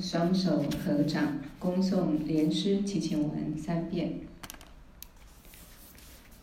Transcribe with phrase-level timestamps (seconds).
[0.00, 4.20] 双手合掌，恭诵莲师祈请文三遍。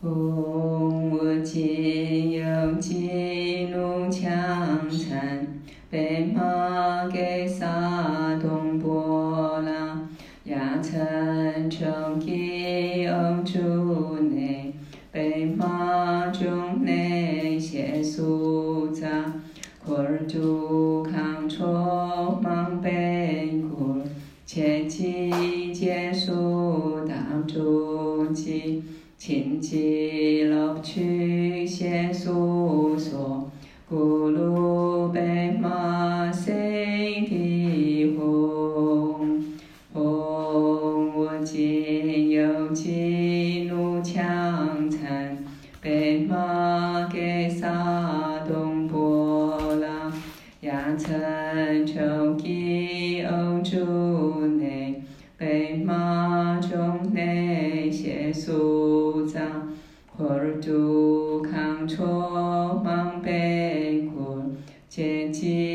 [0.02, 3.03] 唵，我今有吉
[29.74, 30.03] gente
[64.94, 65.73] 前进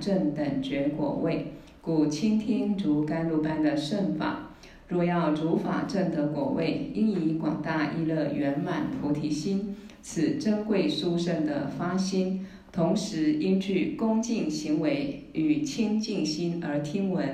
[0.00, 1.52] 正等觉果位。
[1.80, 4.50] 故倾听如甘露般的圣法，
[4.88, 17.24] 若要如法正得果位，应以广大意乐圆满菩提心，此珍贵殊胜的发心，同时应具恭敬行为与清净心而听闻《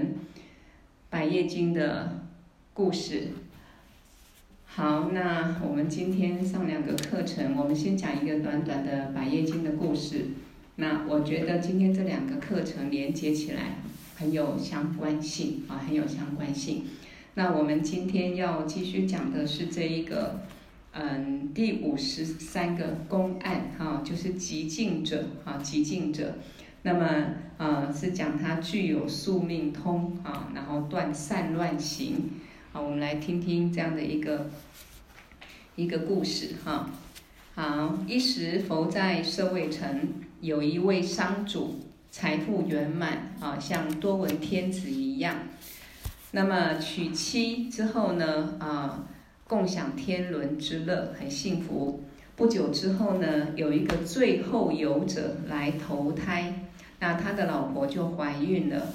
[1.08, 2.20] 百业经》的
[2.74, 3.28] 故事。
[4.66, 10.26] 好，那我们今天上两个课程，我们先讲一个短短的《百业经》的故事。
[10.76, 13.76] 那我觉得今天这两个课程连接起来
[14.16, 16.84] 很有相关性啊，很有相关性。
[17.34, 20.40] 那我们今天要继续讲的是这一个，
[20.92, 26.36] 嗯，第五十三个公案哈，就是极静者啊，极静者。
[26.82, 27.26] 那么
[27.58, 32.30] 呃，是讲他具有宿命通啊，然后断散乱行。
[32.72, 34.50] 好，我们来听听这样的一个
[35.76, 36.90] 一个故事哈。
[37.54, 40.08] 好，一时佛在舍卫城，
[40.42, 41.76] 有一位商主，
[42.10, 45.36] 财富圆满啊，像多闻天子一样。
[46.32, 49.04] 那么娶妻之后呢，啊，
[49.46, 52.02] 共享天伦之乐，很幸福。
[52.34, 56.66] 不久之后呢，有一个最后游者来投胎，
[56.98, 58.88] 那他的老婆就怀孕了。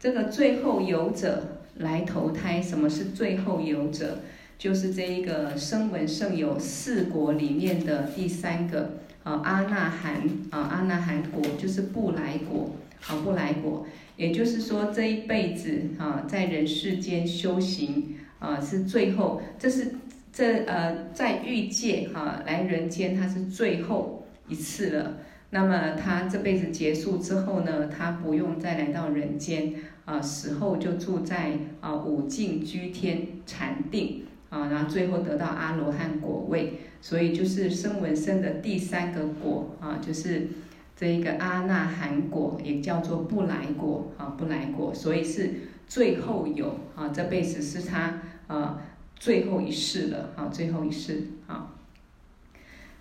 [0.00, 1.54] 这个最后游者。
[1.76, 4.18] 来投胎，什么是最后游者？
[4.58, 8.94] 就是这一个声闻圣有四果里面的第三个
[9.28, 10.14] 啊，阿那含
[10.50, 12.70] 啊，阿那含果就是不来果
[13.06, 13.86] 啊，不来果。
[14.16, 19.92] 也就是说，这一辈子啊，在人世间修行啊，是最后，这是
[20.32, 25.18] 这呃，在欲界哈来人间，他是最后一次了。
[25.50, 29.74] 那么他这辈子结束之后呢，他不用再来到人间。
[30.08, 31.52] 啊，死后就住在
[31.82, 40.48] 啊五境居天禅定啊，然后最后得到阿罗汉果位，所以就是声闻生的第三个果啊，就是
[40.96, 45.50] 这一个阿那含果，也叫做不来果啊，不来果，所以是
[45.86, 48.82] 最后有啊，这辈子是他啊
[49.16, 51.74] 最后一世了啊，最后一世啊。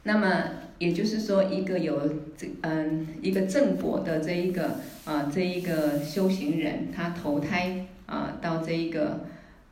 [0.03, 0.43] 那么
[0.77, 1.99] 也就是说，一个有
[2.37, 9.25] 这嗯一个正果的这一个啊这一个修行人，他投胎啊到这一个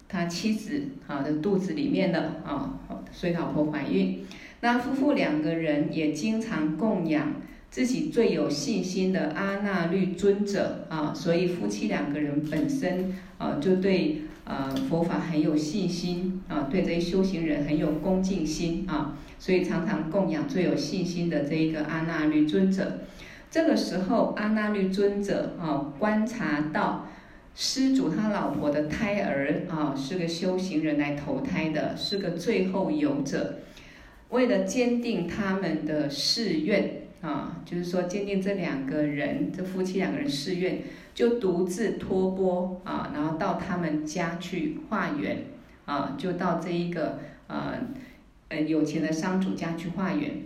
[0.07, 2.79] 他妻子啊的肚子里面的啊，
[3.11, 4.25] 所以老婆怀孕。
[4.61, 7.33] 那夫妇两个人也经常供养
[7.69, 19.17] 自己最有信心的阿那律尊者啊，所以夫妻两个人本身啊就对啊佛法很有信心啊，对这些修行人很有恭敬心啊。
[19.37, 23.01] 所以常常供养最有信心的这一个阿那律尊者，
[23.51, 27.07] 这个时候，阿那律尊者啊，观察到
[27.55, 33.59] 施主他老婆的胎儿啊，是个修行人来投胎的，是个最后游者。
[34.29, 40.81] 为了坚定他们的誓愿啊，就是说坚定这两个人，这夫妻两个人誓愿，
[41.13, 45.45] 就独自托钵啊，然后到他们家去化缘
[45.85, 47.75] 啊，就到这一个呃
[48.49, 50.41] 呃有钱的商主家去化缘。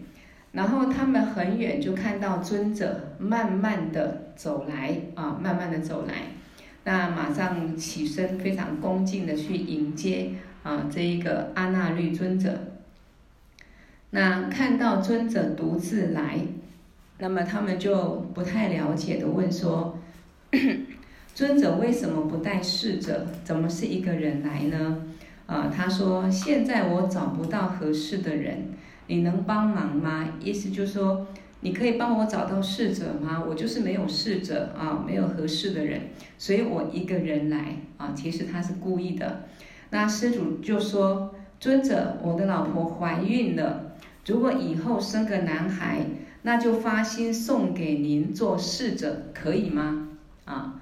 [0.51, 6.13] 然后他们很远就看到尊者慢慢的走来啊，慢慢的走来，
[6.83, 10.31] 那马上起身，非常恭敬的去迎接
[10.63, 12.59] 啊这一个阿那律尊者。
[14.11, 16.39] 那看到尊者独自来，
[17.19, 19.99] 那么他们就不太了解的问说：
[21.35, 23.27] 尊者为什么不带侍者？
[23.43, 25.03] 怎么是一个人来呢？
[25.45, 28.73] 啊，他说现在我找不到合适的人。
[29.11, 30.27] 你能帮忙吗？
[30.39, 31.25] 意思就是说，
[31.61, 33.43] 你可以帮我找到侍者吗？
[33.47, 36.01] 我就是没有侍者啊，没有合适的人，
[36.37, 38.13] 所以我一个人来啊。
[38.15, 39.45] 其实他是故意的。
[39.89, 43.95] 那施主就说：“尊者，我的老婆怀孕了，
[44.25, 46.05] 如果以后生个男孩，
[46.43, 50.07] 那就发心送给您做侍者，可以吗？”
[50.45, 50.79] 啊，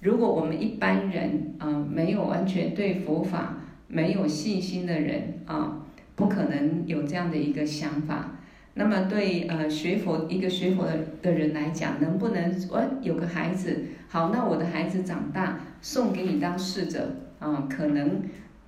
[0.00, 5.86] 如果我们一般人啊，没有完全对佛法没有信心的人啊。
[6.14, 8.37] 不可能有这样的一个想法。
[8.78, 13.76] 那么对呃学佛一个学佛的的人来讲，能不能我有个孩子
[14.08, 17.66] 好，那我的孩子长大送给你当侍者啊？
[17.68, 18.22] 可能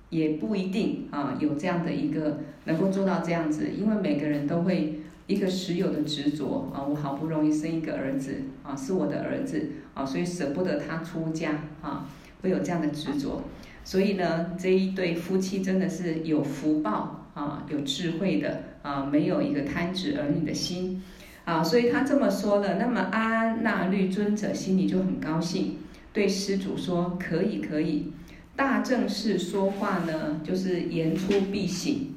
[0.09, 12.05] 也不一定啊，有这样的一个能够做到这样子，因为每个人都会一个实有的执着啊，我好不容易生一个儿子啊，是我的儿子啊，所以舍不得他出家啊，
[12.41, 13.41] 会有这样的执着。
[13.85, 17.20] 所以呢，这一对夫妻真的是有福报。
[17.33, 21.01] 啊，有智慧的啊，没有一个贪执儿女的心，
[21.45, 22.75] 啊，所以他这么说了。
[22.75, 25.77] 那么阿那律尊者心里就很高兴，
[26.11, 28.11] 对施主说：“可以，可以。
[28.55, 32.15] 大正士说话呢，就是言出必行。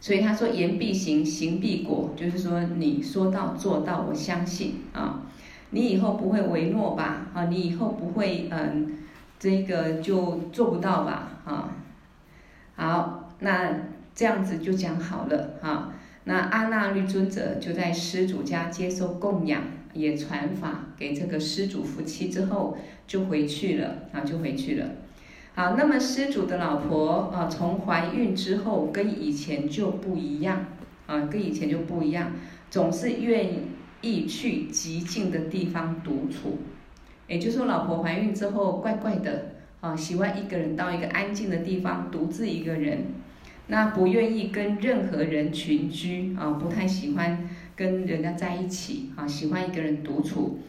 [0.00, 5.22] 所以他说言必行，行必果，就是说你说到做到，我相信啊。
[5.70, 7.28] 你以后不会违诺吧？
[7.32, 8.98] 啊，你以后不会嗯，
[9.38, 11.30] 这个就做不到吧？
[11.44, 11.70] 啊，
[12.74, 13.70] 好。”那
[14.14, 15.92] 这样子就讲好了哈。
[16.24, 19.60] 那阿那律尊者就在施主家接受供养，
[19.92, 24.86] 也传法给这个施主夫妻之后，就回去了啊，就回去了。
[25.54, 30.64] 好，那么施主的老婆啊，从怀孕之后跟以前就不一样
[31.06, 32.32] 啊，跟以前就不一样，
[32.70, 33.50] 总是愿
[34.00, 36.58] 意去极静的地方独处。
[37.28, 43.04] 也就是说，老婆怀孕之后怪怪的啊，喜欢一个人到一个安静的地方，独自一个人。
[43.66, 50.60] 那不愿意跟任何人群居啊，不太喜欢跟人家在一起啊，喜欢一个人独处。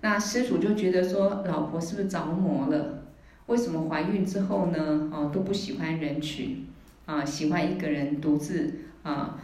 [0.00, 3.04] 那施主就觉得说，老婆是不是着魔了？
[3.46, 5.10] 为什么怀孕之后呢？
[5.12, 6.66] 哦，都不喜欢人群
[7.06, 9.38] 啊，喜欢一个人独自啊。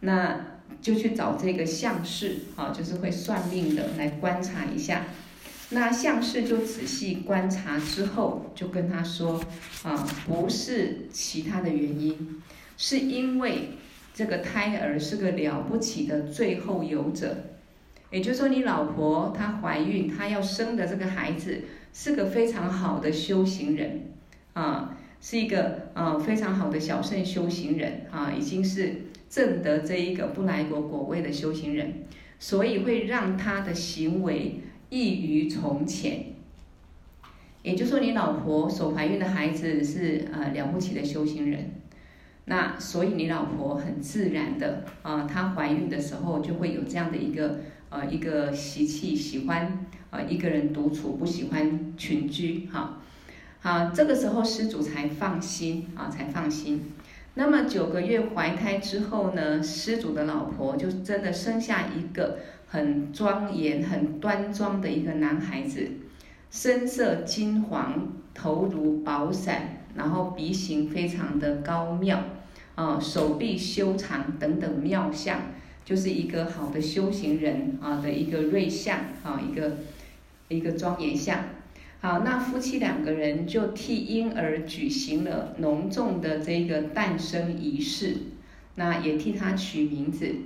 [0.00, 0.40] 那
[0.80, 5.04] 就去找这个相士啊，就是会算命的来观察一下。
[5.72, 9.40] 那相士就仔细观察之后，就跟他说
[9.84, 12.42] ：“啊，不是其他的原因，
[12.76, 13.70] 是因为
[14.12, 17.36] 这个胎儿是个了不起的最后游者，
[18.10, 21.60] 也就是说，你老婆她怀孕，她要生的这个孩子
[21.94, 24.10] 是个非常好的修行人，
[24.54, 32.02] 啊，是一个啊非常好的小圣修行人啊，已经是证得这一个不来果果位的修行人，
[32.40, 36.26] 所以会让他的行为。”异于从前，
[37.62, 41.70] 也就是说，你老婆所怀孕的孩子是呃了不起的修行人，
[42.46, 53.00] 那所以你老婆很自然的啊，她怀孕的时候就会有这样的一个呃一个习气，喜欢啊一个人独处，不喜欢群居哈。
[53.60, 56.90] 好，这个时候施主才放心啊，才放心。
[57.34, 62.38] 那么九个月怀胎之后呢，施主的老婆就真的生下一个。
[62.72, 65.90] 很庄严、很端庄的一个男孩子，
[66.52, 72.22] 身色金黄，头如宝伞，然后鼻形非常的高妙，
[72.76, 75.40] 啊，手臂修长等等妙相，
[75.84, 79.78] 就是一个好的修行人啊的一个瑞相啊，一个
[80.46, 81.40] 一个庄严相。
[82.00, 88.16] 好，那夫妻两个人就替婴儿举行了隆重的这个诞生仪式，
[88.76, 90.36] 那也替他取名字。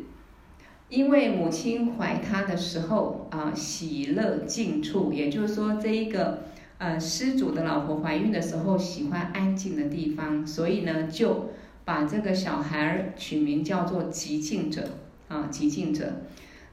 [0.94, 6.44] 因为母亲怀他的时候啊，喜乐静处，也就是说，这一个
[6.78, 11.50] 呃施主的老婆怀孕的时候喜欢安静的地方，所以呢，就
[11.84, 14.88] 把这个小孩取名叫做寂静者
[15.26, 16.12] 啊，寂静者。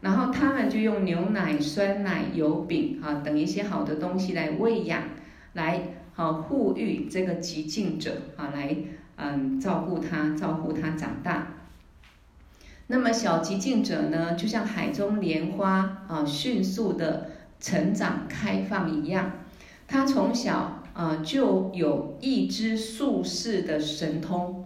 [0.02, 5.02] 然后他们就用牛奶、酸奶、油饼啊等一些好的东西来喂养，
[5.54, 5.82] 来
[6.14, 8.76] 好护育这个寂静者啊，来
[9.16, 11.11] 嗯照顾他，照顾他长。
[12.92, 19.32] 那么小寂静者呢，就像海中莲花啊，迅速的成长开放一样，
[19.88, 24.66] 他从小啊就有一知宿世的神通，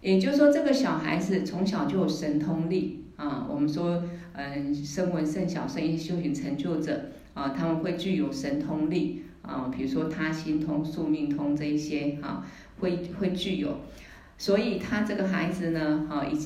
[0.00, 3.46] 也就是说，这个小孩子从小就有神通力啊。
[3.50, 4.04] 我们说。
[4.36, 12.44] 嗯，声闻圣晓圣一修行成就者啊，他们会具有神通力啊，比如说他心通、宿命通这一些啊，
[12.80, 13.78] 会会具有。
[14.36, 16.36] 所以他这个孩子呢，啊，已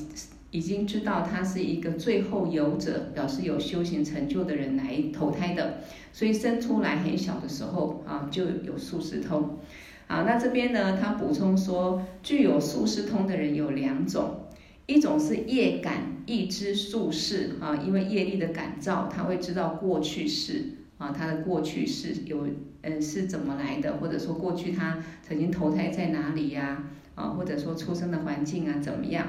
[0.51, 5.81] 已经知道他是一个最后有者，表示有修行成就的人来投胎的。
[6.11, 9.59] 所以生出来很小的时候啊，就有宿世通。
[10.07, 14.45] 好，那这边呢，他补充说，具有宿世通的人有两种。
[14.87, 22.47] 一种是业感一知宿世啊，因为业力的感召，他会知道过去世啊，他的过去世有
[22.81, 26.85] 呃是怎么来的，或者说过去他曾经投胎在哪里呀，
[27.19, 29.27] 啊或者说出生的环境啊怎么样？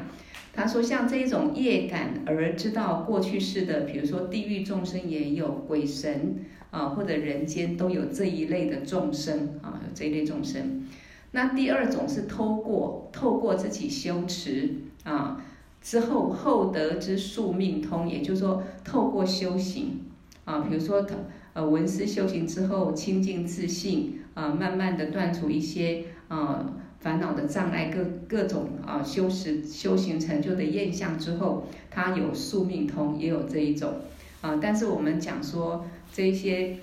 [0.52, 6.36] 他说像这种业感而知道过去世的，比如说地狱众生也有，鬼神
[6.70, 10.86] 啊或者人间都有这一类的众生啊，有这一类众生。
[11.32, 15.44] 那第二种是透过透过自己修持啊。
[15.82, 20.00] 之后后得之宿命通，也就是说，透过修行
[20.44, 21.06] 啊，比如说，
[21.54, 26.70] 呃，文思修行之后清净自信啊，慢慢的断除一些啊
[27.00, 33.94] 烦恼的障碍，各各种啊修持修行成就的验象之后，他有宿命通，也有这一种
[34.40, 34.58] 啊。
[34.60, 36.76] 但是我们讲说这些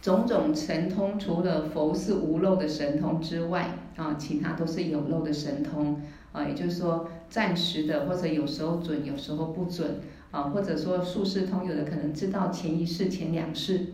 [0.00, 6.00] 种种神通，除了佛是无漏的神通之外啊，其他都是有漏的神通。
[6.30, 9.98] 啊，也就是说，暂时的，或者有时候准，有时候不准，
[10.30, 13.86] 啊，或者说术士通，有的可能知道前一世、前两世，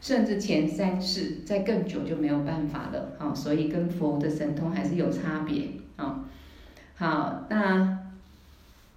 [0.00, 6.24] 甚至前三世，再更久就没有办法了，啊，所以跟佛的神通还是有差别，啊，
[6.96, 7.98] 好，那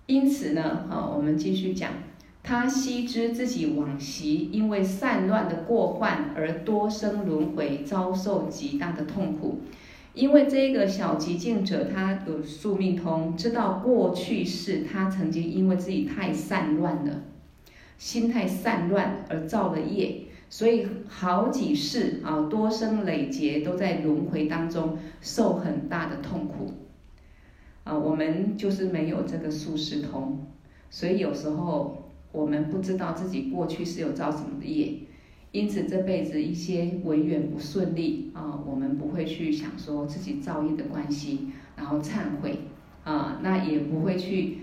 [0.06, 1.92] 因此呢，啊，我们继续讲，
[2.42, 9.60] 他悉知自己往昔因为散乱的过患而多生轮回，遭受极大的痛苦。
[10.14, 17.24] 因为这个小极境者，他有宿命通，知道过去世他曾经因为自己太散乱了，
[17.98, 20.23] 心太散乱而造了业，
[20.54, 26.72] 所以好几世啊，多生累劫都在轮回当中受很大的痛苦。
[27.84, 30.46] 啊，我们就是没有这个宿世通，
[30.92, 35.00] 所以有时候我们不知道自己过去是有造什么的业。
[35.52, 42.60] 因此，这辈子一些文缘不顺利啊，我们不会去想说自己造业的关系，然后忏悔
[43.04, 44.60] 啊，那也不会去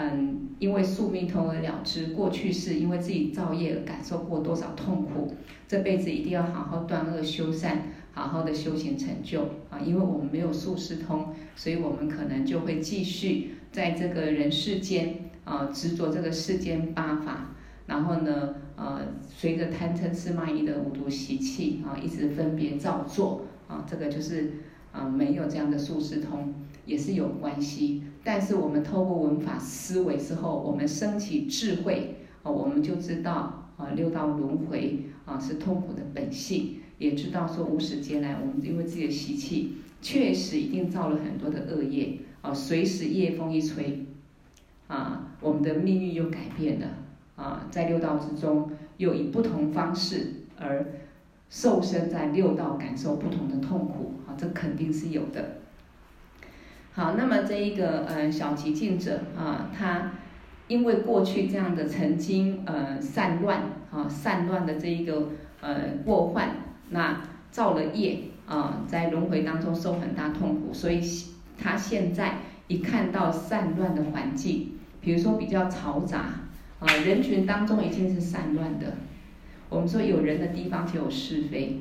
[0.00, 5.34] 嗯，因为宿命通而了知过去是因为自己造业而感受过多少痛苦，
[5.66, 17.54] 这辈子一定要好好断恶修善，好好的修行成就啊，因为我们没有宿世通，所以我们可能就会继续在这个人世间啊，执着这个世间八法。
[17.86, 24.52] 然后呢，呃，随着贪嗔痴慢疑的五毒习气啊，一直分别造作啊，这个就是
[24.92, 26.54] 啊，没有这样的宿世通
[26.88, 28.02] 也是有关系。
[28.24, 44.06] 但是我们透过文法思维之后，我们升起智慧啊，我们就知道啊，六道轮回啊是痛苦的本性，也知道说无始劫来我们因为自己的习气，确实一定造了很多的恶业啊，随时业风一吹
[44.88, 46.86] 啊，我们的命运又改变了。
[47.36, 50.26] 啊，在六道之中，又以不同方式
[50.58, 50.84] 而
[51.48, 54.14] 受生在六道，感受不同的痛苦。
[54.26, 55.57] 啊，这肯定是有的。
[56.98, 60.10] 好，那么这一个呃小寂静者啊，他
[60.66, 65.28] 因为过去这样的曾经呃散乱啊散乱的这一个
[65.60, 66.56] 呃过患，
[66.90, 67.20] 那
[67.52, 71.00] 造了业啊，在轮回当中受很大痛苦，所以
[71.56, 76.24] 他现在一看到散乱的环境，比如说比较嘈杂。
[76.80, 78.94] 啊，人群当中已经是散乱的。
[79.68, 81.78] 我们说有人的地方就有是非，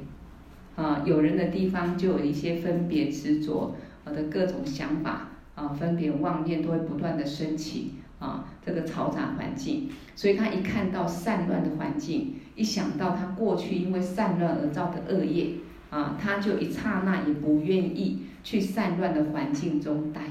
[0.75, 3.75] 啊，有人的地方就有一些分别执着，
[4.07, 9.89] 我的各种想法啊，分别妄念都会不断的升起啊，这个嘈杂环境。
[10.15, 15.49] 所以他一看到散乱的环境，一想到他过去因为散乱而造的恶业
[15.89, 20.21] 啊，他就一刹那也不愿意去散乱的环境中待，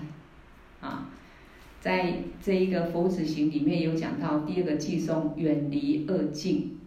[0.81, 1.11] 啊。
[1.79, 6.79] 在这一个佛子行里面有讲到第二个偈颂，远离恶境，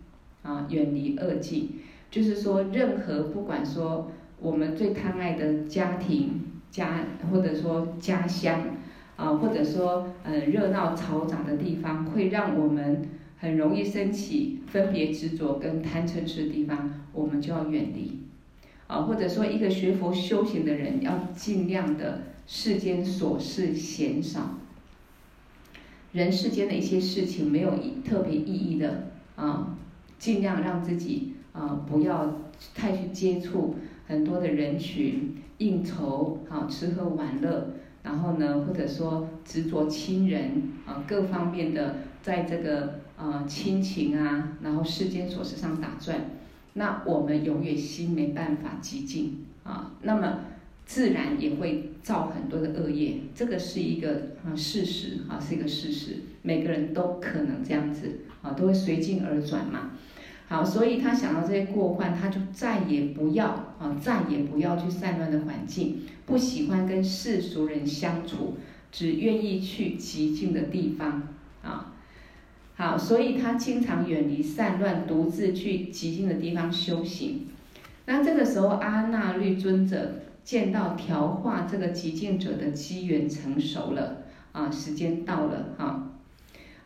[0.41, 1.69] 啊，远离恶境，
[2.11, 6.41] 就是说任何不管说我们最贪爱的家庭、
[6.71, 8.77] 家或者说家乡，
[9.15, 13.09] 啊，或者说嗯热闹嘈杂的地方，会让我们
[13.39, 18.19] 很容易升起分别执着跟贪嗔痴的地方，我们就要远离。
[18.87, 24.57] 啊，或者说一个学佛修行的人，要尽量的世间琐事嫌少，
[26.11, 27.71] 人世间的一些事情没有
[28.03, 29.77] 特别意义的啊，
[30.17, 32.39] 尽量让自己啊不要
[32.73, 33.75] 太去接触
[34.09, 37.75] 很多的人群应酬啊，吃喝玩乐。
[38.01, 46.17] 然后呢，或者说执着亲人啊，各方面的在这个呃亲情啊，然后世间琐事上打转，
[46.73, 50.45] 那我们永远心没办法寂静啊，那么
[50.85, 59.91] 自然也会造很多的恶业，这个是一个啊事实啊，是一个事实，每个人都可能这样子啊，都会随境而转嘛。
[60.49, 63.45] 好，所以他想到这些过患，他就再也不要
[63.77, 68.57] 啊，再也不要去散乱的环境，不喜欢跟世俗人相处，
[68.91, 71.27] 只愿意去极静的地方
[71.61, 71.93] 啊。
[72.75, 77.45] 好，所以他经常远离散乱，独自去极静的地方修行。
[78.07, 85.75] 那这个时候，阿那律尊者见到调化这个极静者的机缘成熟了啊，时间到了。
[85.77, 86.13] 啊，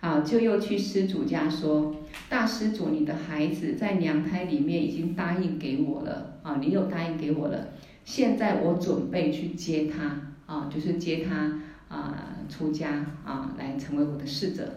[0.03, 1.95] 啊就又去施主家说，
[2.27, 7.69] 大施主，你的孩子在娘胎里面已经答应给我了啊，你有答应给我了，
[8.03, 11.57] 现在我准备去接他啊，就是接他
[11.88, 14.74] 啊出家啊，来成为我的侍者。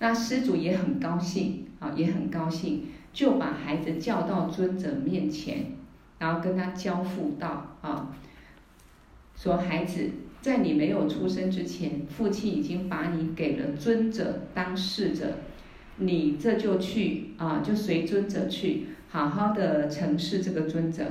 [0.00, 5.66] 那施主也很高兴啊，也很高兴，就把孩子叫到尊者面前，
[6.18, 8.12] 然后跟他交付道啊，
[9.36, 10.10] 说孩子。
[10.44, 15.38] 在你没有出生之前，父亲已经把你给了尊者当侍者，
[15.96, 21.06] 你这就去啊，就随尊者去，好好的承事这个尊者。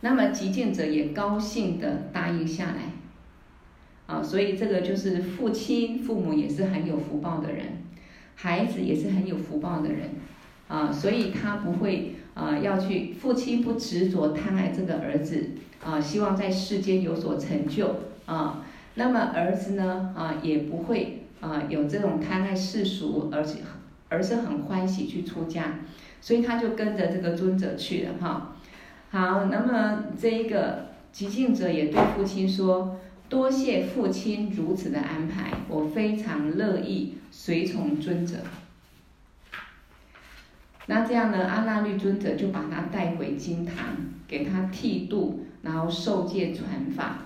[0.00, 2.92] 那么极静者也高兴的答应下来，
[4.06, 7.82] 啊，所以这个就是父亲、父母也是很有福报的人，
[8.36, 10.10] 孩子也是很有福报的人，
[10.68, 15.50] 啊，所以他不会啊要去，父亲不执着贪爱这个儿子。
[15.84, 18.64] 啊，希望在世间有所成就啊。
[18.94, 23.60] 那么儿子呢，啊，也不会啊有这种贪爱世俗，而且
[24.08, 25.80] 而是很欢喜去出家，
[26.20, 28.56] 所以他就跟着这个尊者去了哈。
[29.10, 38.36] 好，那么这一个寂静者也对父亲说：“多谢父亲如此的安排，我非常乐意随从尊者。”
[40.86, 43.96] 那这样呢，阿那律尊者就把他带回金堂，
[44.28, 45.46] 给他剃度。
[45.62, 47.18] 然后受戒传法，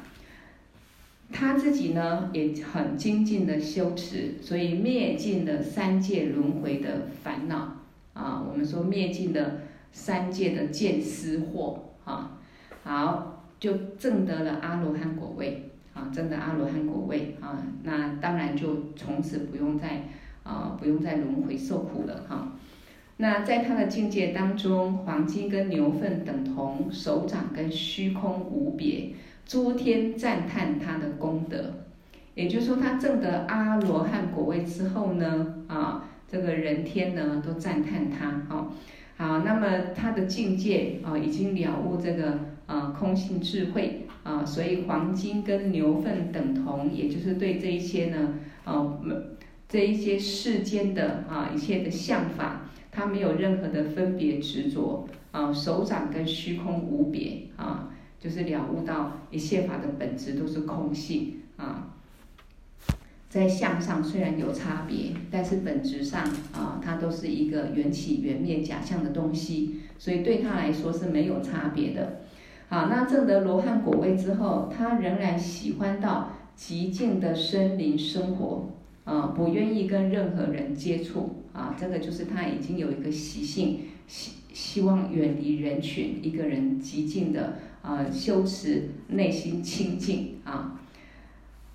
[1.33, 7.77] 他自己呢也很精进的修持，所以灭尽了三界轮回的烦恼
[8.13, 8.43] 啊。
[8.47, 12.39] 我们说灭尽了三界的见思惑啊，
[12.85, 20.09] 好就证得了阿罗汉果位啊，证得阿罗汉果位啊，那当然就从此不用再
[20.43, 22.53] 啊不用再轮回受苦了哈。
[23.19, 29.15] 那在他的境界当中，黄金跟牛粪等同，手掌跟虚空无别，
[29.47, 31.73] 诸天赞叹他的功德。
[32.35, 38.71] 也就是说，他证得阿罗汉果位之后呢，啊，这个人天呢都赞叹他，哈，
[39.17, 48.99] 好，那么他的境界啊，已经了悟这个啊空性智慧啊，所以黄金跟牛粪等同，也就是对这一些呢，啊，
[49.67, 52.66] 这一些世间的啊一切的相法。
[52.97, 61.93] 他没有任何的分别执着啊，手掌跟虚空无别啊，就是了悟到一切法的本质都是空性啊。
[63.29, 66.23] 在相上虽然有差别，但是本质上
[66.55, 72.21] 啊，它都是一个缘起缘灭假象的东西，所以对他来说是没有差别的。
[72.71, 78.71] 好，那证得罗汉果位之后，他仍然喜欢到寂静的森林生活。
[79.05, 90.79] 啊，不愿意跟任何人接触啊，这个就是他已经有一个习性，希希望远离人群，一个人寂静的啊修持内心清净啊。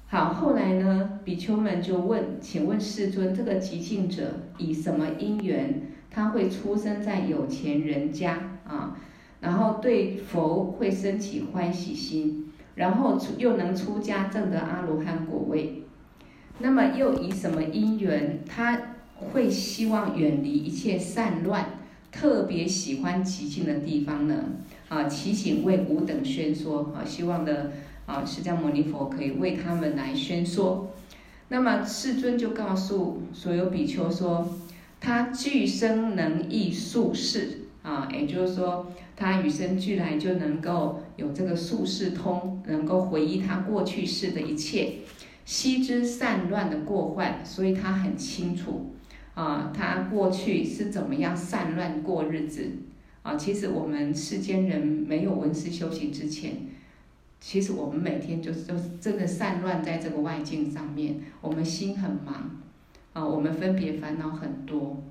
[0.08, 9.00] 好，后来呢，比丘们就问，请问世尊，这个极静者以什么因缘，他会出生在有钱人家啊？
[9.40, 15.82] 然后对佛会升起欢喜心，然后出又能出家证得阿罗汉果位？
[16.60, 18.80] 那么又以什么因缘，他
[19.32, 21.80] 会希望远离一切散乱，
[22.12, 24.44] 特别喜欢寂静的地方呢？
[24.90, 27.72] 啊，祈请为吾等宣说啊，希望的
[28.06, 30.92] 啊，释迦牟尼佛可以为他们来宣说。
[31.50, 34.48] 那么世尊就告诉所有比丘说，
[35.00, 44.96] 他俱生能忆宿世啊，也就是说，他与生俱来就能够有这个宿世通，能够回忆他过去世的一切。
[45.44, 48.92] 悉知散乱的过患，所以他很清楚
[49.34, 52.70] 啊，他过去是怎么样散乱过日子
[53.24, 53.36] 啊。
[53.36, 56.58] 其实我们世间人没有文思修行之前，
[57.40, 62.62] 其实我们每天就是就是真的散乱在这个外境上面，我们心很忙
[63.14, 65.02] 啊，我们分别烦恼很多，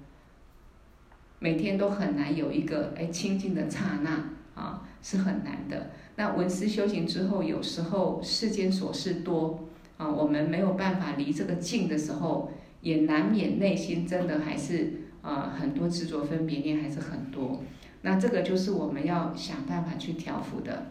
[1.39, 5.91] 每天都很难有一个哎清净的刹那啊，是很难的。
[6.17, 17.63] 那文思修行之后，有时候世间琐事多啊，我们没有办法离这个境的时候，也难免内心真的还是啊很多执着分别念还是很多。
[18.03, 20.87] 那这个就是我们要想办法去调伏的。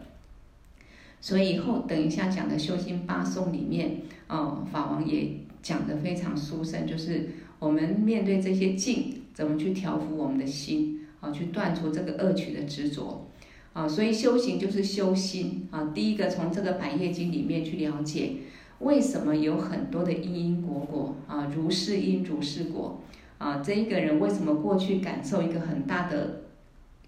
[1.20, 13.26] 所以以后等一下讲的修心八颂里面，啊法王也讲得非常殊胜，就是我们面对这些境，怎么去调伏我们的心啊，去断除这个恶取的执着。
[13.72, 15.92] 啊，所以修行就是修心啊。
[15.94, 18.32] 第一个从这个百业经里面去了解，
[18.80, 23.00] 为什么有很多的因因果果啊，如是因如是果
[23.38, 23.62] 啊。
[23.64, 26.42] 这一个人为什么过去感受一个很大的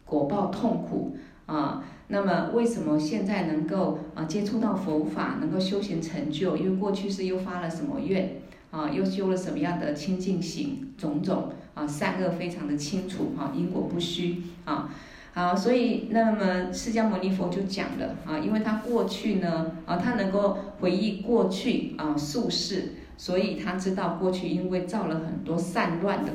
[0.04, 1.85] 果报痛苦啊？
[2.08, 6.56] 那么为什么现在能够啊接触到佛法，能够修行成就？
[6.58, 8.90] 因为过去是又发了什么愿啊？
[8.90, 11.87] 又修了什么样的清净行种种啊？
[11.87, 14.90] 善恶非常的清楚啊，因果不虚啊。
[15.34, 26.32] 好，所以那么释迦牟尼佛就讲了啊，因为他过去呢啊，他能够回忆过去啊宿世，所以他知道过去因为造了很多散乱的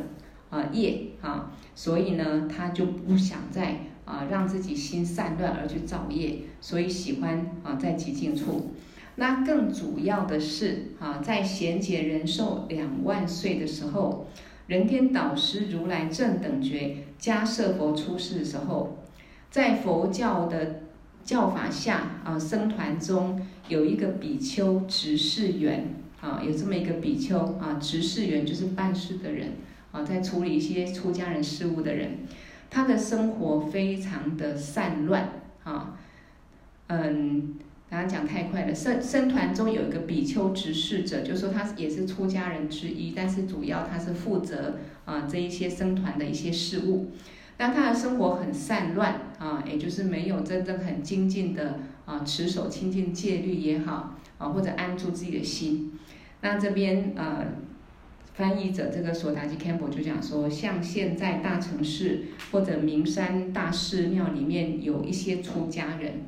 [0.49, 8.73] 啊业啊，所以呢他就不想再啊让自己心散乱而去造业，所以喜欢啊在寂静处。
[9.17, 14.25] 那更主要的是啊，在贤劫人寿两万岁的时候。
[14.67, 18.97] 人天导师如来正等觉迦叶佛出世的时候，
[19.49, 20.81] 在佛教的
[21.23, 29.53] 教法下啊，僧团中有一个比丘执事员啊，有这么一个比丘啊，执事员就是办事的人
[29.91, 32.19] 啊，在处理一些出家人事务的人，
[32.69, 35.29] 他的生活非常的散乱
[35.63, 35.97] 啊，
[36.87, 37.55] 嗯。
[37.89, 47.11] 刚刚讲太快了，僧僧团中有一个比丘执事者，就说他也是出家人之一，但是主要他是负责啊这一些僧团的一些事务。
[47.57, 55.97] 那他的生活很散乱啊，也就是没有真正很精进的啊持守清净戒律也好啊，或者安住自己的心。
[56.41, 57.45] 那这边呃
[58.33, 66.23] 翻译者这个索达吉堪布就讲说，像现在大城市或者名山大寺庙里面有一些出家人。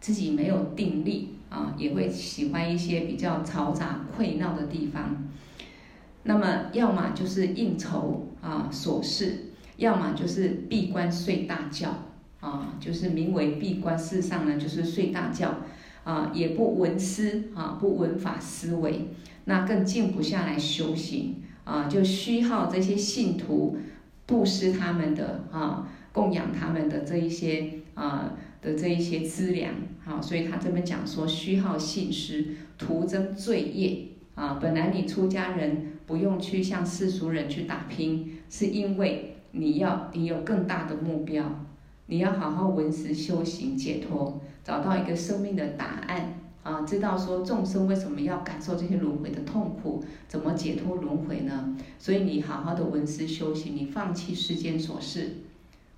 [0.00, 5.28] 自己没有定力啊，也会喜欢一些比较嘈杂溃闹的地方。
[6.22, 11.94] 那么，要么就是应酬啊琐事，要么就是闭关睡大觉
[12.40, 15.54] 啊，就是名为闭关，事实上呢就是睡大觉
[16.04, 19.08] 啊，也不闻思啊，不闻法思维，
[19.44, 23.78] 那更静不下来修行啊，就虚耗这些信徒
[24.26, 28.32] 布施他们的啊，供养他们的这一些啊。
[28.62, 29.72] 的这一些资粮，
[30.04, 32.44] 好，所以他这边讲说虚耗信施，
[32.76, 34.58] 徒增罪业啊。
[34.60, 41.64] 本来你出家人不用去向世俗人去打拼，是因为你要你有更大的目标，
[42.04, 51.74] 你要好好闻思修行解脱，找到一个生命的答案啊，知道说众生为什么要感受这些轮回的痛苦，怎么解脱轮回呢？
[51.98, 55.36] 所以你好好的闻思修行，你放弃世间琐事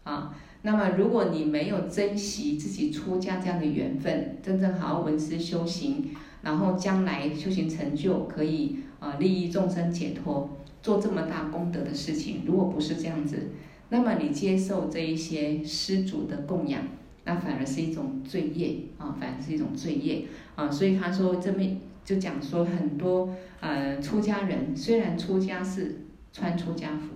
[0.05, 0.33] 啊。
[0.65, 6.11] 那么，如果你没有珍惜自己出家这样的缘分，真正好好闻思修行，
[6.43, 13.49] 然后将来修行成就，可以啊利益众生解脱，做这么大功德的事情，如果不是这样子，
[13.89, 16.81] 那么你接受这一些施主的供养，
[17.25, 20.71] 那反而是一种罪业啊，反而是一种罪业啊。
[20.71, 27.09] 所以他说这边就讲说，很多呃出家人虽然出家是穿出家服，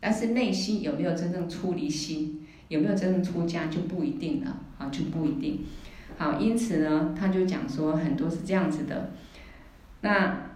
[0.00, 2.40] 但是内心有没有真正出离心？
[2.68, 5.60] 有没有真正出家就不一定了啊，就不一定。
[6.18, 9.10] 好，因此呢，他就讲说很多是这样子的。
[10.00, 10.50] 那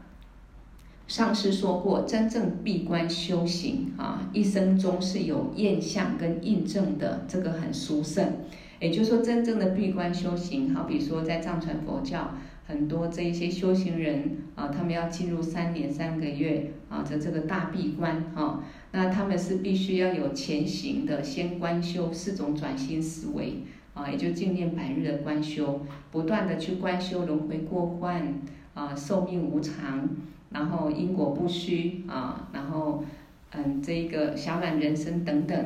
[1.06, 8.24] 上师说过，真正闭关修行啊，一生中是有验相跟印证的，这个很殊胜。
[8.78, 12.32] 也就是说，真正的闭关修行，好比说在藏传佛教。
[12.66, 23.62] 很多这一些修行人啊，他们要进入三年三个月啊的这个大闭关哈，那他们是必须要有前行的，先观修四种转心思维
[23.94, 28.34] 啊，也就净念百日的观修，不断的去观修轮回过患
[28.74, 30.08] 啊，寿命无常，
[30.50, 33.04] 然后因果不虚啊，然后
[33.52, 35.64] 嗯这个小满人生等等，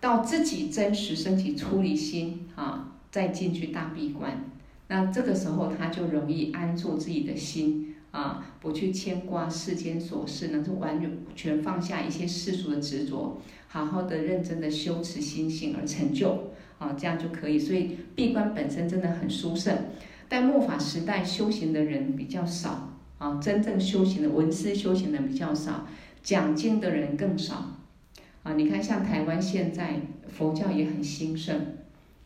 [0.00, 4.44] 到自己真实升起出离心啊，再进去大闭关。
[4.88, 11.00] 那这个时候他就容易安住自己的心啊，不去牵挂世间琐事，能够完
[11.36, 17.58] 全放下一些世俗的执着，好好的认真的修持心性而成就啊，这样就可以。
[17.58, 19.76] 所以闭关本身真的很殊胜，
[20.28, 25.86] 但末法时代修行的人比较少啊，真正修行的闻思修行的比较少，
[26.22, 27.76] 讲经的人更少
[28.42, 28.54] 啊。
[28.54, 31.77] 你看，像台湾现在佛教也很兴盛。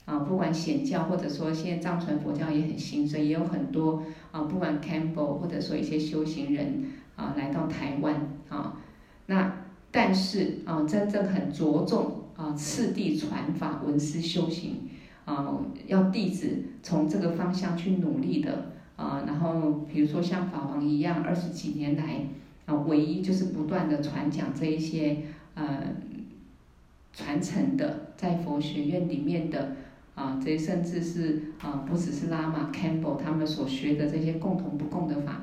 [0.05, 8.17] 啊，不管显教或者说现在藏传佛教也很兴盛，也有很多啊，不管 Campbell 或者说一些修行人啊来到台湾
[8.49, 8.77] 啊，
[9.27, 9.61] 那
[9.93, 14.89] 但是啊，真正很着重啊，次第传法、闻思修行
[15.25, 22.27] 啊，要弟子从这个方向去努力的啊，然后比如说像法王一样，二十几年来
[22.67, 25.19] 啊，唯一就是不断的传讲这一些
[25.55, 25.95] 呃
[27.13, 29.77] 传承的，在佛学院里面的。
[30.23, 35.43] 啊，这甚至是啊，不只是拉玛、Campbell 他们所学的这些共同不共的法，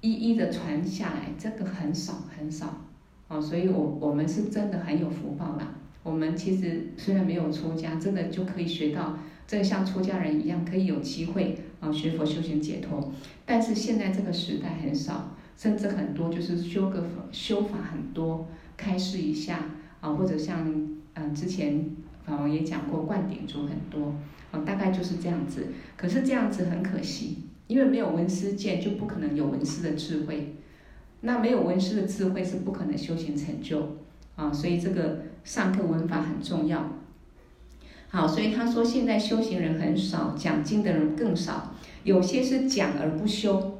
[0.00, 2.80] 一一的传下来，这个很少很少。
[3.28, 5.72] 啊，所以我我们是真的很有福报啦。
[6.02, 13.12] 我们其实虽然没有出家，真的就可以学到，这像出家人一样，可以有机会啊学佛修行解脱。
[13.46, 19.60] 但是现在这个时代很少，甚至很多就是修个修法很多，开示一下
[20.00, 20.74] 啊，或者像
[21.14, 21.88] 嗯之前。
[22.28, 24.14] 啊，我也讲过，灌顶族很多，
[24.50, 25.68] 啊，大概就是这样子。
[25.96, 30.54] 可是这样子很可惜，因为没有闻思见，就不可能有闻思的智慧。
[31.22, 33.96] 那没有闻思的智慧，是不可能修行成就。
[34.36, 36.92] 啊，所以这个上课闻法很重要。
[38.08, 43.78] 好，所以他说现在修行人很少，讲经的人更少，有些是讲而不修，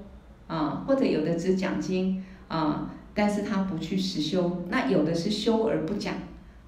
[0.49, 4.65] 啊，或者有的只讲经，啊，但是他不去实修。
[4.69, 6.15] 那有的是修而不讲。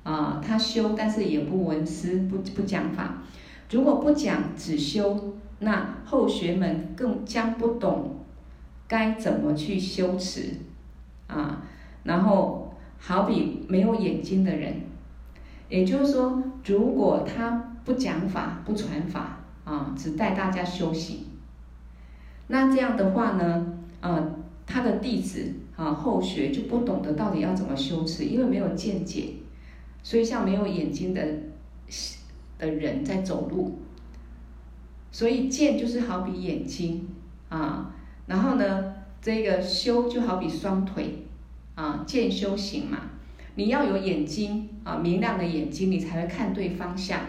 [0.03, 3.23] 啊，他修，但是也不闻思，不不讲法。
[3.71, 8.17] 如果不讲，只修，那后学们更将不懂
[8.89, 10.55] 该怎么去修持
[11.27, 11.63] 啊。
[12.03, 14.81] 然后，好比没有眼睛的人，
[15.69, 21.27] 也就是说，如果他不讲法、不传法啊，只带大家修行，
[22.49, 23.67] 那这样的话呢，
[24.01, 24.31] 啊，
[24.67, 29.35] 他的弟子啊，后学就不懂得到底要怎么修持，因为没有见解。
[30.03, 31.25] 所以，像没有眼睛的
[32.59, 33.79] 的人在走路，
[35.11, 37.09] 所以见就是好比眼睛
[37.49, 37.95] 啊，
[38.27, 41.27] 然后呢，这个修就好比双腿
[41.75, 42.99] 啊，见修行嘛。
[43.57, 47.21] 你要有眼睛啊，明亮的眼睛，你才会看对方向。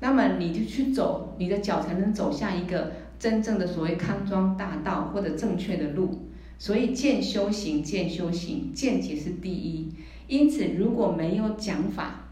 [0.00, 6.28] 那么你就去走，你的脚才能走向一个真正的所谓康庄大道或者正确的路。
[6.58, 9.90] 所以见修行，见修行，见解是第一。
[10.28, 12.28] 因此，如果没有讲法，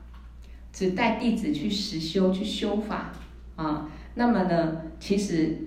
[0.72, 3.12] 只带弟子去实修去修法
[3.56, 5.58] 啊，那么呢，其实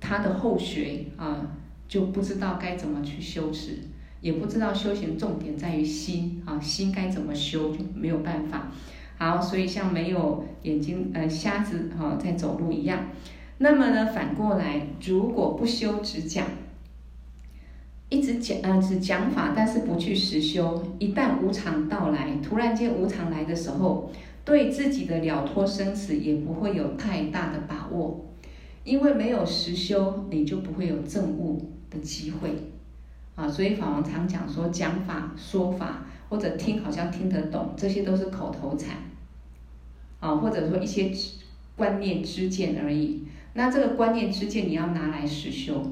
[0.00, 1.46] 他的后学啊
[1.86, 3.78] 就不知道该怎么去修持，
[4.20, 8.70] 也不知道修行重点在于心啊，心该怎么修就没有办法。
[9.16, 13.06] 好，所以像没有眼睛呃瞎子哈、啊、在走路一样。
[13.58, 16.46] 那么呢，反过来，如果不修只讲。
[18.14, 20.80] 一直讲，呃，只讲法，但是不去实修。
[21.00, 24.08] 一旦无常到来，突然间无常来的时候，
[24.44, 28.24] 对自己的了脱生死也不会有太大的把握，
[28.84, 32.50] 因为没有实修，你就不会有证悟的机会。
[33.34, 38.96] 啊，所以法王常讲说，讲法、说法或者听好像听得懂，这些都是口头禅。
[40.20, 41.10] 啊，或者说一些
[41.74, 43.24] 观念之见而已。
[43.54, 45.82] 那这个观念之见，你要拿来实修。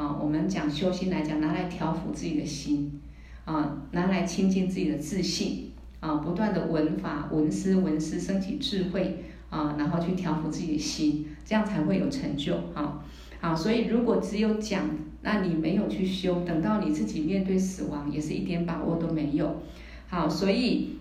[0.00, 2.98] 啊，我们讲修心来讲，拿来调伏自己的心，
[3.44, 13.04] 啊，拿来清净自己的自信，啊，不断的闻法、闻思、闻思，升起智慧，啊，然后去调伏自己的心，这样才会有成就，啊，
[13.42, 14.88] 好，所以如果只有讲，
[15.20, 19.60] 那你没有去修，等到你自己面对死亡，也是一点把握都没有，
[20.08, 20.96] 好，所以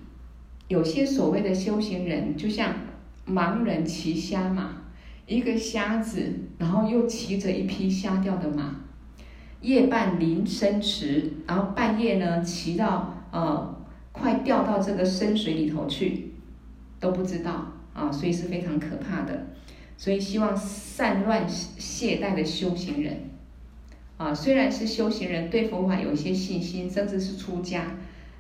[0.68, 2.76] 有些所谓的修行人，就像
[3.26, 4.76] 盲人骑瞎马。
[5.26, 8.76] 一个瞎子，然后又骑着一匹瞎掉的马，
[9.62, 13.78] 夜半临深池，然后半夜呢骑到呃
[14.12, 16.32] 快掉到这个深水里头去，
[17.00, 19.48] 都不知道啊，所以是非常可怕的。
[19.98, 23.18] 所以希望散乱懈怠的修行人
[24.18, 27.98] 啊，虽然是修行人，对佛法有一些信心，甚至是出家，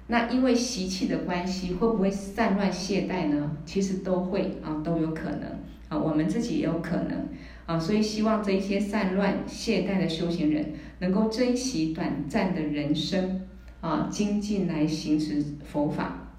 [0.07, 3.51] 那因为习气的关系，会不会散乱懈怠呢？
[3.65, 5.59] 其实都会啊，都有可能。
[5.89, 7.27] 啊，我们自己也有可能
[7.65, 13.41] 啊，所以希望这一些散乱懈怠的修行人，能够珍惜短暂的人生
[13.81, 16.33] 啊，精进来行持佛法。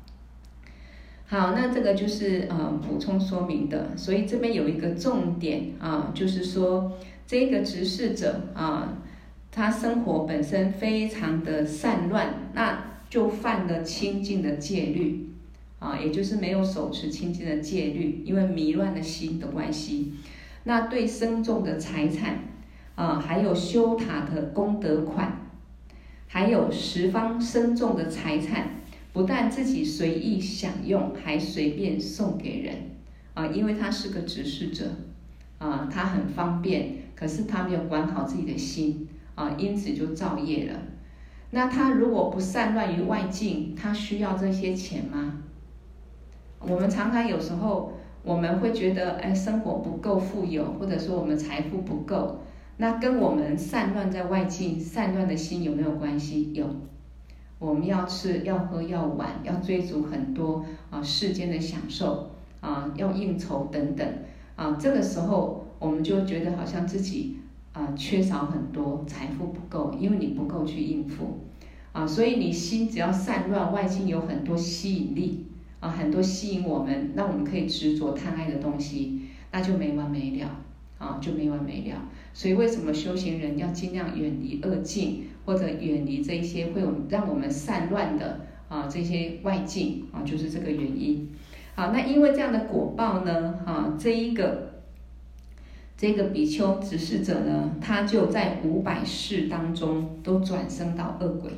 [1.26, 6.92] 好，那这个就是呃补充说明的，所以这边有一个重点啊，就是说
[7.26, 8.98] 这个执事者啊，
[9.50, 15.26] 他生活本身非常的散乱，那就犯了清净的戒律。
[15.78, 20.12] 啊，也就是没有手持清净的戒律，因为迷乱的心的关系。
[20.64, 22.38] 那对身众的财产，
[23.00, 25.32] 啊，还有修塔的功德款，
[26.26, 28.82] 还有十方僧众的财产，
[29.14, 32.74] 不但自己随意享用，还随便送给人。
[33.32, 34.84] 啊，因为他是个执事者，
[35.56, 40.78] 啊，他很方便，可是他没有管好自己的心，啊，因此就造业了。
[41.52, 45.38] 那他如果不散乱于外境，他需要这些钱吗？
[46.58, 52.40] 我们常常有时候我们会觉得，哎，生活不够富有，或者说我们财富不够，
[52.80, 56.50] 那跟我们散乱在外境、散乱的心有没有关系？
[56.54, 56.66] 有，
[57.58, 64.08] 我们要吃、要喝、要玩，要追逐很多啊世间的享受啊，要应酬等等
[64.56, 67.36] 啊，这个时候我们就觉得好像自己
[67.74, 71.40] 啊缺少很多，财富不够，因为你不够去应付
[71.92, 75.44] 啊，所以你心只要散乱，外境有很多吸引力。
[75.80, 80.46] 啊，很多吸引我们，让我们可以执着贪爱的东西，那就没完没了，
[81.00, 81.96] 啊，就没完没了。
[82.32, 91.28] 所以为什么修行人要尽量远离恶境，或者远离这一些会有让我们散乱的啊这些外境啊，就是这个原因。
[91.74, 94.82] 好，那因为这样的果报呢，啊，这一个
[95.96, 101.50] 这个比丘执事者呢，他就在五百世当中都转生到恶鬼，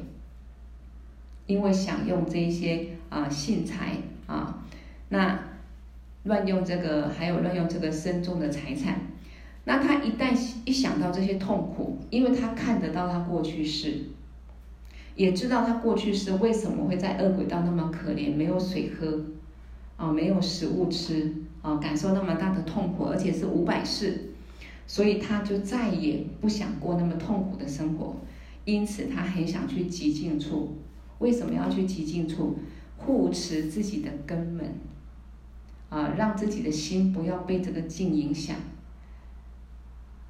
[1.46, 3.96] 因为享用这一些啊信财。
[4.24, 4.64] 啊，
[5.10, 5.38] 那
[6.22, 8.98] 乱用这个，还有乱用这个身中的财产，
[9.64, 14.06] 那他一旦一想到这些痛苦，因为他看得到他过去世，
[15.14, 19.24] 也知道他过去世为什么会在恶鬼道那么可怜，没有水喝，
[19.96, 24.30] 啊，没有食物吃，啊，感受那么大的痛苦，而且是五百世，
[24.86, 28.16] 所以他就再也不想过那么痛苦的生活，
[28.64, 30.76] 因此他很想去极静处。
[31.20, 32.56] 为什么要去极静处？
[32.96, 34.74] 护持自己的根本，
[35.88, 38.54] 啊，让自己的心不要被这个境影响，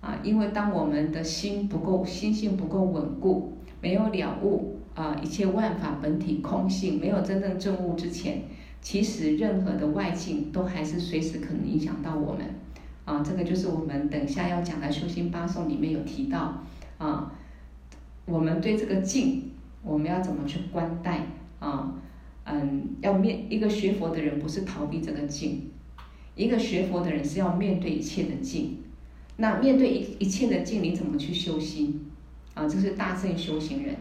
[0.03, 8.43] 啊，因为当我们的心不够，心性不够稳固，没有了悟啊，一切万法本体空性，没有真正证悟之前，
[8.81, 12.45] 其实任何的外境都还是随时可能影响到我们，
[13.05, 16.65] 啊，这个就是我们等下要讲的修心八颂里面有提到，
[16.99, 17.33] 啊，
[18.27, 19.53] 我们对这个境，
[19.85, 21.27] 我们要怎么去观待，
[21.61, 21.95] 啊？
[22.45, 25.71] 嗯，要面一个学佛的人不是逃避这个境，
[26.35, 28.79] 一个学佛的人是要面对一切的境。
[29.37, 32.07] 那面对一一切的境，你怎么去修心？
[32.55, 33.97] 啊，这是大圣修行人。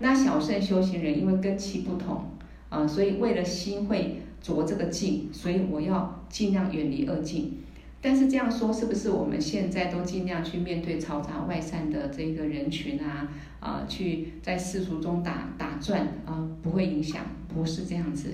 [0.00, 2.24] 那小圣修行人因为根器不同，
[2.68, 7.58] 啊，所以为了心会着这个境，所以我要尽量远离恶境。
[8.02, 13.28] 但是这样说，是不是我们现在都尽量去面对嘈杂外散的这个人群啊？
[13.60, 17.24] 啊，去在世俗中打打转啊，不会影响？
[17.48, 18.28] 不是这样子，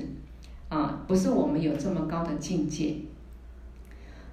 [0.70, 2.96] 啊，不是我们有这么高的境界，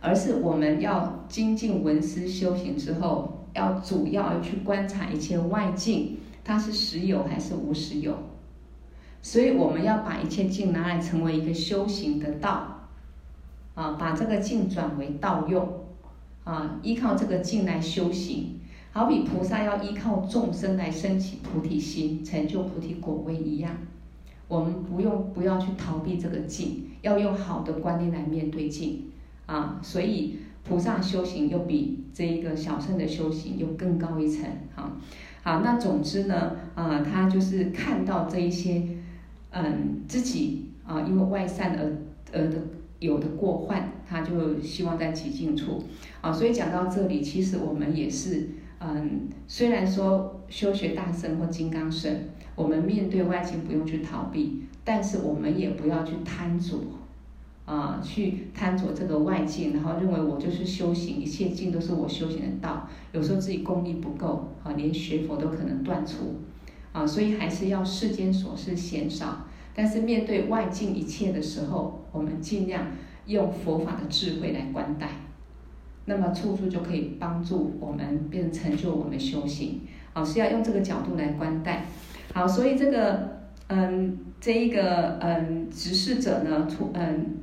[0.02, 8.16] 而是我们要精进闻思修行之后，要主要去观察一切外境，它是实有还是无实有？
[9.22, 12.74] 所以我们要把一切境拿来成为一个修行的道。
[13.76, 15.86] 啊，把这个境转为道用，
[16.44, 18.60] 啊，依靠这个境来修行，
[18.92, 23.78] 好比菩萨要依靠众生来升起菩提心，成就菩提果位一样。
[24.48, 29.12] 我们不用不要去逃避这个境，要用好的观念来面对境，
[29.48, 34.92] 啊，所以菩萨修行又比这一个小乘的修行又更高一层，好，
[35.42, 38.84] 好，那总之呢，啊，他就是看到这一些，
[39.50, 41.92] 嗯，自己啊，因为外善而
[42.32, 42.58] 而的。
[43.00, 45.84] 有的过患，他就希望在极静处
[46.20, 46.34] 啊。
[46.34, 52.12] 所以讲到这里，其实我们也是，嗯，虽然说修学大圣或金刚乘，
[52.56, 56.80] 我们面对外境不用去逃避，但是我们也不要去贪着，
[57.68, 62.88] 啊，去贪着这个外境，然后认为我就是修行，一切境都是我修行的道。
[63.12, 66.36] 有时候自己功力不够，啊，连学佛都可能断除，
[66.94, 69.46] 啊，所以还是要世间琐事嫌少。
[69.76, 72.88] 但是面对外境一切的时候，我们尽量
[73.26, 75.10] 用佛法的智慧来观待，
[76.06, 79.82] 那么处处就可以帮助我们，变成就我们修行。
[80.14, 81.86] 好，是要用这个角度来观待。
[82.34, 87.36] 好，所以这个，嗯，这一个，嗯，执事者呢，出，嗯，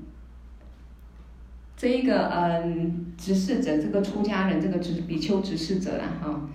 [1.84, 6.48] 这一个，嗯，执事者，这个出家人，这个执比丘执事者了，哈，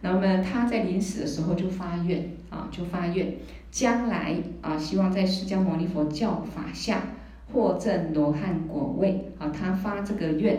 [0.00, 3.36] 那么他在临死的时候就发愿，啊，就发愿。
[3.70, 7.00] 将来啊，希望在释迦牟尼佛教法下
[7.52, 10.58] 获证罗汉果位啊，他发这个愿。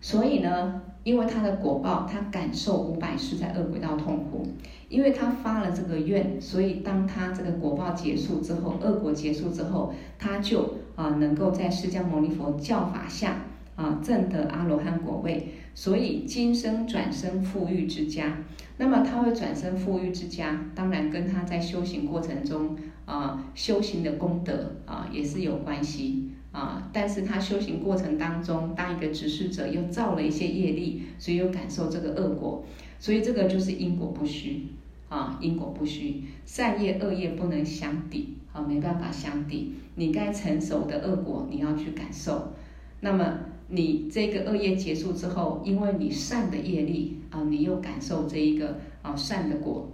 [0.00, 4.46] 所以呢，因为他的果报，他感受五百世在恶鬼道痛苦，
[4.88, 13.42] 因为他发了这个愿，所以当他这个果报结束之后，恶果结束之后，他就啊能够在释迦牟尼佛教法下
[13.74, 18.38] 啊证得阿罗汉果位，所以今生转生富裕之家。
[18.78, 26.31] 那么他会转生富裕之家，当然跟他在修行过程中啊修行的功德啊也是有关系。
[26.52, 26.90] 啊！
[26.92, 32.62] 但是他修行过程当中，当一个执事者又造了一些业力，所以又感受这个恶果，
[32.98, 34.66] 所以这个就是因果不虚
[35.08, 35.38] 啊！
[35.40, 39.72] 因果不虚，善业恶业不能相抵啊，没办法相抵。
[39.94, 42.52] 你该成熟的恶果，你要去感受。
[43.00, 43.38] 那么
[43.68, 49.88] 你这个恶业结束之后，因为你善的业力啊，你又感受这一个啊善的果，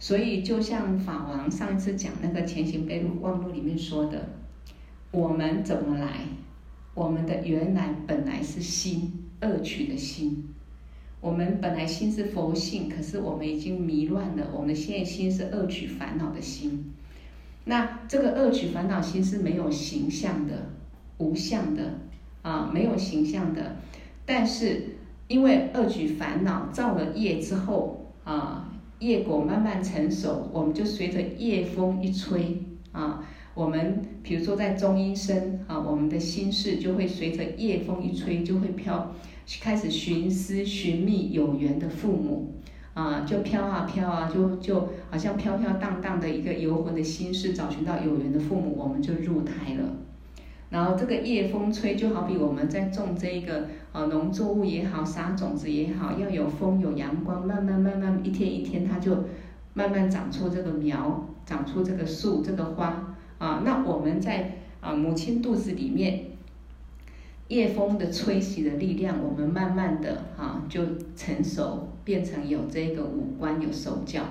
[0.00, 4.28] 所以就像法王上一次讲那个《前行备忘录》里面说的。
[5.12, 6.20] 我们怎么来？
[6.94, 10.54] 我们的原来本来是心，恶取的心。
[11.20, 14.50] 我们本来心是佛性，可是我们已经迷乱了。
[14.54, 16.92] 我们现在心是恶取烦恼的心。
[17.64, 20.70] 那这个恶取烦恼心是没有形象的、
[21.18, 21.98] 无相的
[22.42, 23.76] 啊，没有形象的。
[24.24, 24.96] 但是
[25.26, 33.24] 因为恶取烦恼造了业之后啊，业果慢慢成熟，我们就随着业风一吹啊。
[33.54, 39.12] 我们比如说在中阴身啊，我们的心事就会随着夜风一吹，就会飘，
[39.60, 42.54] 开始寻思寻觅有缘的父母
[42.94, 49.96] 啊，就飘啊飘啊，就就好像飘飘荡荡的一个游魂的心事，找寻到有缘的父母，我们就入胎了。
[50.70, 59.24] 然后这个夜风吹，就好比我们在种这一个呃农作物也好，撒种子也好，要有风有阳光，慢慢慢慢一天一天，它就
[59.74, 63.09] 慢慢长出这个苗，长出这个树，这个花。
[63.40, 66.24] 啊，那我们在啊母亲肚子里面，
[67.48, 70.82] 夜风的吹袭的力量，我们慢慢的啊就
[71.16, 74.22] 成熟，变成有这个五官有手脚，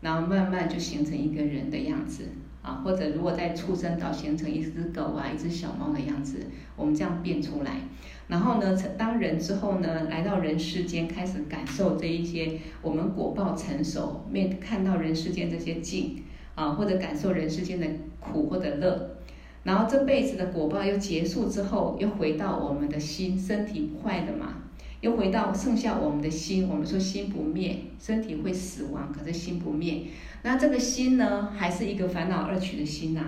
[0.00, 2.30] 然后慢慢就形成一个人的样子
[2.62, 6.38] 啊，或者如果在出生到形成一只狗啊，一只小猫的样子，
[6.76, 7.82] 我们这样变出来，
[8.28, 16.22] 然后呢，当人之后呢，来到人世间，开始感受这一些我们果报成熟，面看到人世间这些境。
[16.56, 17.86] 啊，或者感受人世间的
[18.20, 19.16] 苦或者乐，
[19.64, 24.62] 然后这辈子的果报又结束之后，又回到我们的心，身体坏的嘛，
[25.00, 26.68] 又回到剩下我们的心。
[26.68, 30.02] 我们说心不灭，身体会死亡，可是心不灭。
[30.42, 33.22] 那这个心呢，还是一个烦恼二取的心呐，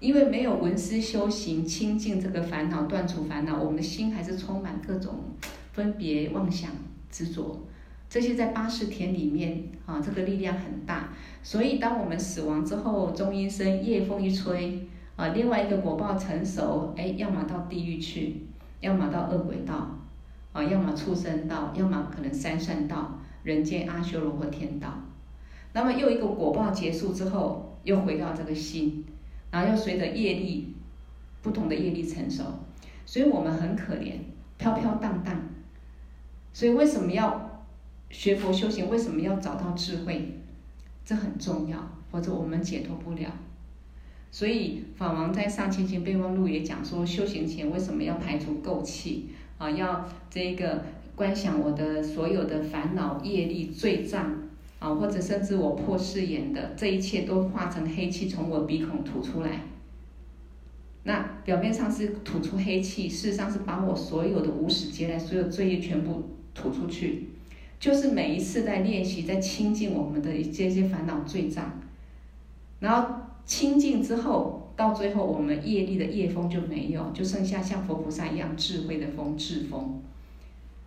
[0.00, 5.14] 因为没有闻思修行清净这个烦恼，断除烦恼，我们的心还是充满各种
[5.72, 6.70] 分别妄想
[7.10, 7.60] 执着。
[8.16, 11.10] 这些在八识田里面啊，这个力量很大。
[11.42, 18.46] 所以，当我们死亡之后，中阴身夜风一吹啊，另外一个果报成熟，哎，要么到地狱去，
[18.80, 19.98] 要么到恶鬼道，
[20.54, 24.94] 啊，要么畜生道，要么可能三善道，人间阿修罗或天道。
[25.74, 29.04] 那么又一个果报结束之后，又回到这个心，
[29.50, 30.74] 然后又随着业力
[31.42, 32.44] 不同的业力成熟，
[33.04, 34.12] 所以我们很可怜，
[34.56, 35.38] 飘飘荡荡。
[36.54, 37.45] 所以为什么要？
[38.10, 40.32] 学佛修行为什么要找到智慧？
[41.04, 41.78] 这很重要，
[42.10, 43.30] 否则我们解脱不了。
[44.30, 49.70] 所以法王在上前行备忘录也讲说，修行前为什么要排除垢气啊？
[49.70, 50.84] 要这个
[51.14, 54.32] 观想我的所有的烦恼业力罪障
[54.78, 59.60] 啊，或者甚至我破誓言的这一切都化成黑气从我鼻孔吐出来。
[61.04, 67.28] 那表面上是吐出黑气，事实上是把我所有的无始劫来所有罪业全部吐出去。
[67.78, 71.78] 就是每一次在练习，在清净我们的这些烦恼罪障，
[72.80, 73.14] 然后
[73.44, 80.00] 清净之后，到最后我们业力的业风就没有，就剩下像佛菩萨一样智慧的风智风。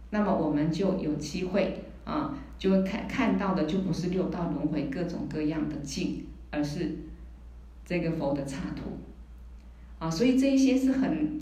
[0.10, 6.98] 那么我们就有机会啊，就会看看到的就不是六道轮回各种各样的境，而是
[7.86, 8.98] 这个佛的刹土
[10.00, 10.10] 啊。
[10.10, 11.40] 所以这一些是很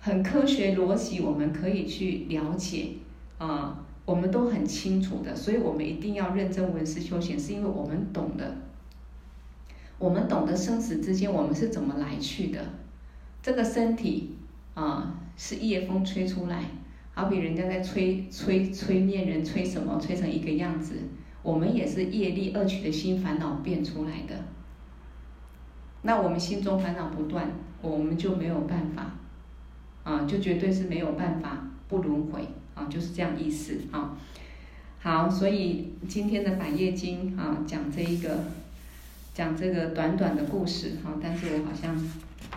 [0.00, 2.92] 很科学逻辑，我们可以去了解
[3.36, 3.84] 啊。
[4.08, 8.56] 我们都很清楚的，所以我们一定要认真闻思修行，是因为我们懂得，
[9.98, 12.58] 我们懂得生死之间我们是怎么来去的。
[13.42, 14.34] 这个身体
[14.72, 16.64] 啊，是业风吹出来，
[17.12, 20.94] 好比人家在吹吹吹面人，吹什么，吹成一个样子。
[21.42, 24.42] 我们也是业力恶取的心烦恼变出来的。
[26.00, 27.46] 那我们心中烦恼不断，
[27.82, 29.12] 我们就没有办法，
[30.02, 32.48] 啊，就绝对是没有办法不轮回。
[32.78, 34.16] 啊，就是这样意思啊。
[35.00, 38.44] 好，所以今天的百业经啊，讲这一个，
[39.34, 41.96] 讲这个短短的故事哈，但是我好像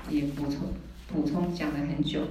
[0.09, 0.67] 也补充
[1.07, 2.21] 补充讲了很久。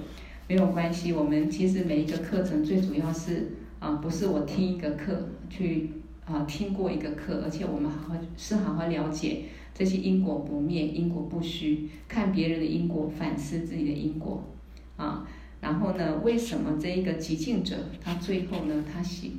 [0.48, 1.12] 没有关系。
[1.12, 5.90] 我们其实每一个课程最主要是啊，不是我听一个课去
[6.26, 14.42] 啊听过一个课，而且我们好好是好好了解这些因果不灭、因果不虚，看别人的因果，反思自己的因果
[14.96, 15.26] 啊。
[15.60, 19.34] 然后呢，为什么这一个极静者他最后呢，他喜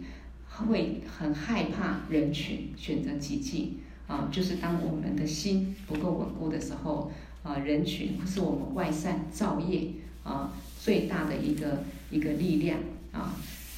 [0.50, 4.30] 会很害怕人群，选择极静啊？
[4.32, 7.12] 就是当我们的心不够稳固的时候
[7.42, 9.94] 啊，人群是我们外散造业
[10.24, 12.78] 啊最大的一个一个力量
[13.12, 13.36] 啊。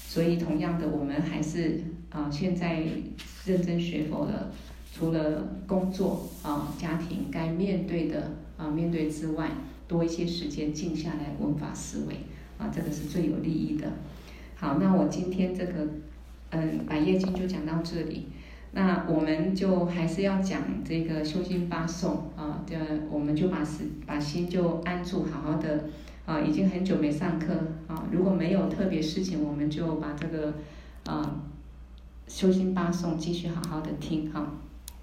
[0.07, 2.83] 所以同样的，我们还是啊现在
[3.45, 4.51] 认真学佛了，
[4.93, 9.49] 除了工作啊、家庭该面对的啊面对之外，
[9.87, 12.15] 多一些时间静下来闻法思维。
[12.63, 13.91] 啊，这个是最有利益的。
[14.55, 15.85] 好，那我今天这个，
[16.51, 18.27] 嗯，《百业经》就讲到这里。
[18.71, 22.75] 那我们就还是要讲这个修心八颂啊，这
[23.11, 25.89] 我们就把心把心就安住，好好的
[26.25, 26.39] 啊。
[26.39, 27.53] 已经很久没上课
[27.87, 30.53] 啊，如果没有特别事情，我们就把这个
[31.05, 31.43] 啊
[32.27, 34.53] 修心八颂继续好好的听哈。